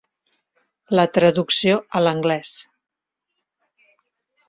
La 0.99 1.03
traducció 1.17 1.77
a 1.99 2.03
l'anglès. 2.07 2.57